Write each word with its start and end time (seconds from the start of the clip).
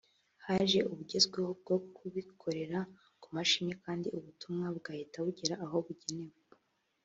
haje 0.45 0.79
ubugezweho 0.91 1.51
bwo 1.61 1.77
kubikorera 1.95 2.79
ku 3.21 3.27
mashini 3.35 3.73
kandi 3.85 4.07
ubutumwa 4.17 4.65
bugahita 4.73 5.17
bugera 5.25 5.55
aho 5.65 5.77
bugenewe 5.85 6.37